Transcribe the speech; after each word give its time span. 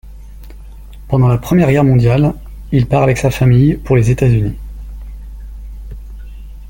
Pendant 1.09 1.27
la 1.27 1.37
Première 1.37 1.67
Guerre 1.71 1.83
mondiale, 1.83 2.33
il 2.71 2.87
part 2.87 3.03
avec 3.03 3.19
sa 3.19 3.29
famille 3.29 3.75
pour 3.77 3.95
les 3.95 4.09
États-Unis. 4.09 4.55